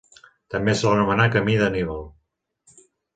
[0.53, 2.01] També se l'anomenà Camí d'Anníbal.